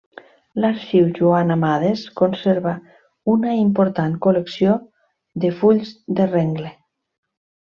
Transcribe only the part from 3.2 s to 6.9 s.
una important col·lecció de fulls de rengle.